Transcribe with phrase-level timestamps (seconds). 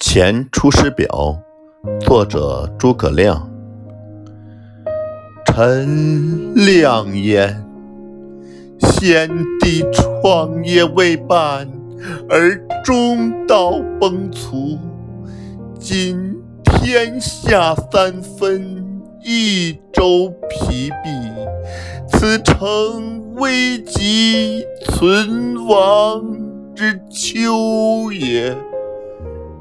[0.02, 1.06] 《前出师表》
[2.00, 3.50] 作者诸葛亮。
[5.44, 7.62] 臣亮言：
[8.78, 9.28] 先
[9.60, 11.70] 帝创业未半，
[12.30, 14.78] 而中道崩殂。
[15.78, 21.10] 今天下三分，益州疲弊，
[22.08, 26.24] 此诚危急存亡
[26.74, 28.56] 之秋也。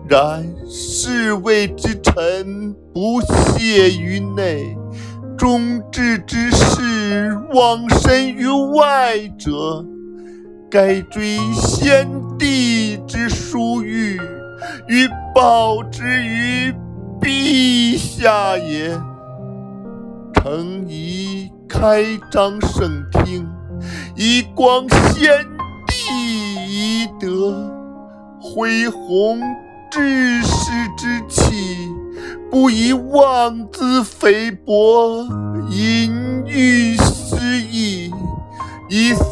[0.09, 4.75] 然侍卫之臣不懈于内，
[5.37, 9.86] 忠志之士忘身于外者，
[10.67, 12.09] 该追先
[12.39, 14.19] 帝之殊遇，
[14.87, 16.73] 欲报之于
[17.21, 19.00] 陛下也。
[20.33, 23.47] 诚宜开张圣听，
[24.15, 25.45] 以光先
[25.86, 27.71] 帝遗德，
[28.41, 29.39] 恢弘。
[29.92, 31.89] 志士之气，
[32.52, 35.26] 不以妄自菲薄，
[35.72, 38.12] 淫欲失义，
[38.88, 39.23] 以塞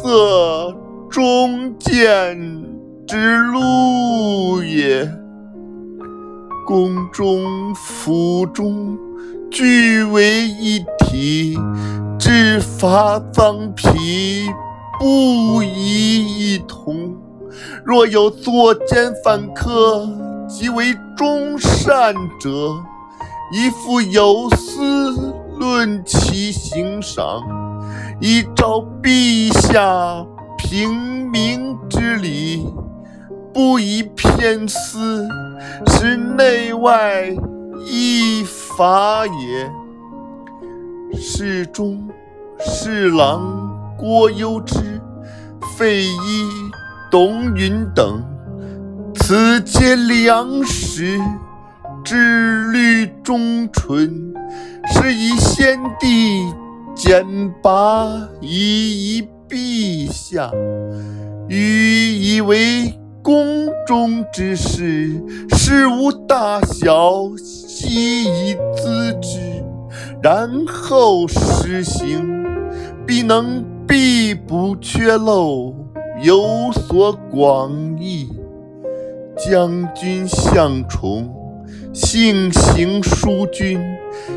[1.08, 2.64] 忠谏
[3.06, 5.08] 之路也。
[6.66, 8.98] 宫中府中，
[9.50, 11.56] 俱为一体，
[12.18, 14.50] 制伐脏皮，
[14.98, 17.16] 不宜一同。
[17.84, 20.06] 若有作奸犯科，
[20.48, 22.48] 即为忠善者，
[23.52, 27.42] 宜复有司论其刑赏，
[28.18, 30.24] 以昭陛下
[30.56, 32.66] 平明之理，
[33.52, 35.28] 不以偏私，
[35.86, 37.28] 使内外
[37.86, 39.70] 异法也。
[41.20, 42.08] 侍中、
[42.58, 45.00] 侍郎郭攸之、
[45.76, 46.70] 费祎、
[47.10, 48.22] 董允等。
[49.28, 51.20] 此皆良实，
[52.02, 54.32] 志虑忠纯，
[54.90, 56.50] 是以先帝
[56.94, 57.26] 简
[57.62, 58.08] 拔
[58.40, 60.50] 以遗陛下。
[61.46, 69.62] 予以为宫中之事，事无大小，悉以咨之，
[70.22, 72.26] 然后施行，
[73.06, 75.74] 必能必不缺漏，
[76.22, 78.26] 有所广益。
[79.38, 81.32] 将军向宠，
[81.92, 83.80] 性行淑均，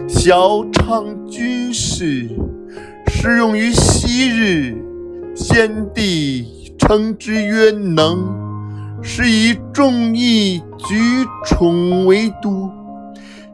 [0.08, 2.30] 晓畅军事，
[3.08, 4.78] 适用于昔日。
[5.34, 8.28] 先帝称之曰能，
[9.02, 12.70] 是以众议举宠为都。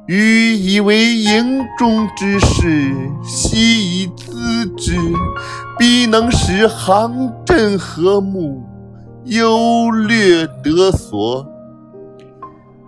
[0.07, 2.93] 予以为营中之事，
[3.23, 4.93] 悉以咨之，
[5.77, 8.63] 必能使行阵和睦。
[9.27, 11.45] 优劣得所，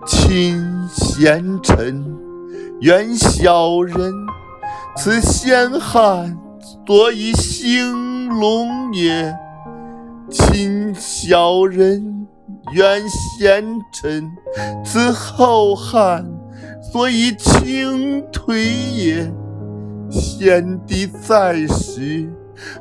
[0.08, 2.06] 亲贤臣，
[2.80, 4.14] 远小人，
[4.96, 6.38] 此先汉
[6.88, 9.34] 所以兴隆也；
[10.32, 12.26] 亲小人，
[12.74, 14.32] 远贤臣，
[14.86, 16.26] 此后汉
[16.94, 18.64] 所以倾颓
[18.96, 19.30] 也。
[20.10, 22.30] 先帝在时。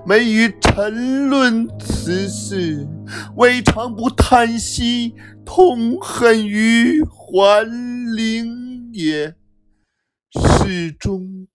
[0.05, 1.69] 每与臣论
[2.09, 2.89] 此事，
[3.37, 5.15] 未尝不叹息，
[5.45, 7.69] 痛恨于桓
[8.17, 9.35] 灵也。
[10.31, 11.47] 侍中、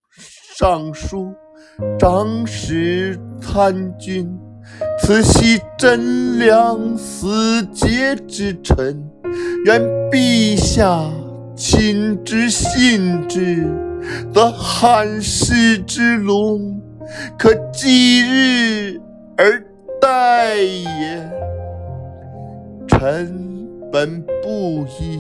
[0.56, 1.34] 尚书、
[1.98, 4.32] 长史、参军，
[5.02, 9.04] 此系贞良死节之臣，
[9.66, 9.82] 愿
[10.12, 11.12] 陛下
[11.56, 13.68] 亲之信之，
[14.32, 16.80] 则汉室之隆。
[17.40, 19.02] 可继日
[19.36, 19.73] 而
[20.04, 21.32] 待也。
[22.90, 25.18] 臣本布衣，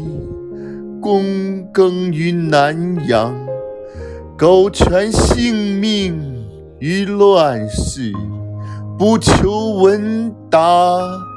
[1.01, 3.33] 躬耕于南阳，
[4.37, 6.19] 苟全性命
[6.79, 8.11] 于乱世，
[8.99, 10.59] 不求闻达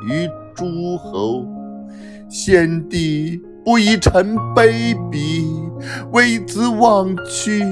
[0.09, 1.47] 于诸侯。
[2.29, 5.47] 先帝不以臣卑鄙，
[6.11, 7.63] 为子忘屈。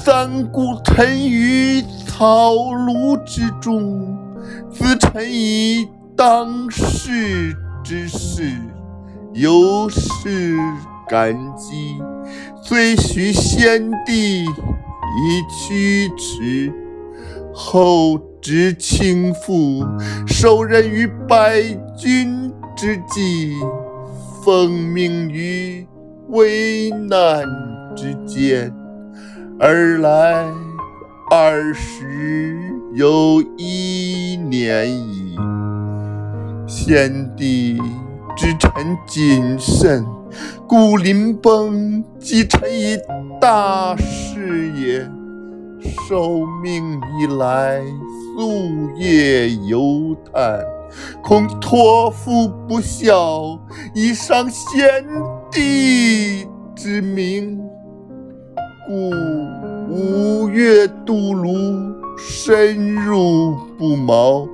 [0.00, 4.18] 三顾臣于草庐之中，
[4.72, 8.52] 咨臣以当世之事，
[9.32, 10.56] 由是
[11.08, 11.98] 感激，
[12.62, 14.48] 虽许先帝以
[15.48, 16.72] 驱驰。
[17.60, 19.84] 后知倾覆，
[20.28, 21.60] 受任于百
[21.96, 23.52] 军之际，
[24.44, 25.84] 奉命于
[26.28, 27.42] 危难
[27.96, 28.72] 之间。
[29.58, 30.46] 而来
[31.30, 32.58] 二十
[32.94, 35.36] 有一年矣。
[36.66, 37.78] 先帝
[38.34, 40.06] 之臣谨慎，
[40.66, 42.98] 故临崩即臣以
[43.38, 45.06] 大事也。
[46.08, 47.82] 受命以来，
[48.38, 50.60] 夙夜忧叹，
[51.22, 53.60] 恐托付不效，
[53.94, 55.04] 以伤先
[55.52, 57.60] 帝之名，
[58.86, 59.10] 故
[59.90, 64.48] 无月渡泸，深入不毛。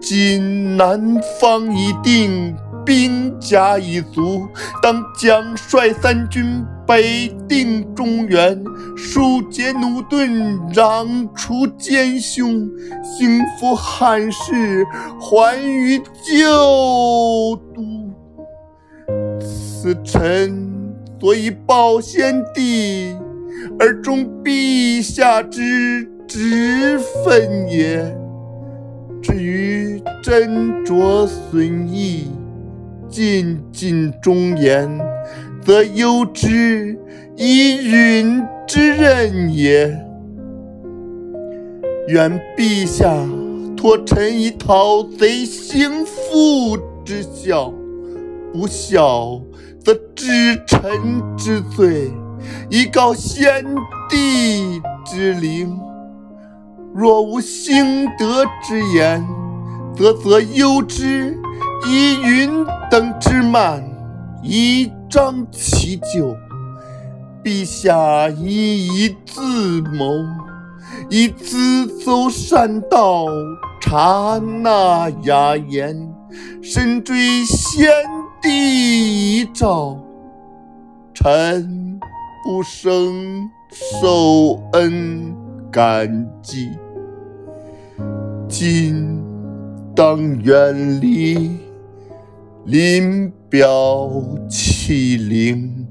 [0.00, 2.54] 今南方已定。
[2.84, 4.48] 兵甲已足，
[4.82, 8.60] 当将率三军北定中原，
[8.96, 12.68] 庶解奴钝，攘除奸凶，
[13.04, 14.84] 兴复汉室，
[15.20, 17.84] 还于旧都。
[19.40, 20.68] 此臣
[21.20, 23.16] 所以报先帝，
[23.78, 28.16] 而忠陛下之职分也。
[29.22, 32.30] 至于斟酌损益。
[33.08, 34.88] 尽尽忠言，
[35.62, 36.98] 则攸之
[37.36, 39.94] 以允之任也。
[42.08, 43.14] 愿陛下
[43.76, 47.70] 托臣以讨贼兴复之效，
[48.50, 49.38] 不效
[49.84, 50.26] 则治
[50.66, 50.90] 臣
[51.36, 52.10] 之罪，
[52.70, 53.64] 以告先
[54.08, 55.78] 帝之灵。
[56.94, 59.26] 若无兴德之言，
[59.96, 61.38] 则则攸之。
[61.84, 63.82] 以云等之慢，
[64.40, 66.36] 以彰其咎。
[67.42, 70.24] 陛下以以自谋，
[71.10, 73.26] 以自走善道，
[73.80, 76.08] 察纳雅言，
[76.62, 77.90] 深追先
[78.40, 79.98] 帝遗诏，
[81.12, 81.98] 臣
[82.44, 85.34] 不生受恩
[85.70, 86.70] 感激。
[88.48, 89.22] 今
[89.94, 91.58] 当远离。
[92.64, 94.08] 临表
[94.48, 95.84] 涕零，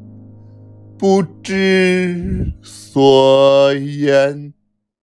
[0.97, 4.53] 不知所言。